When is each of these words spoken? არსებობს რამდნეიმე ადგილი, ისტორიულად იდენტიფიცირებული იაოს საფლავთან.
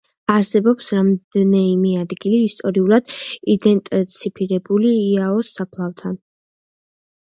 არსებობს 0.35 0.87
რამდნეიმე 0.99 1.91
ადგილი, 2.05 2.39
ისტორიულად 2.47 3.13
იდენტიფიცირებული 3.57 4.95
იაოს 5.07 5.53
საფლავთან. 5.61 6.19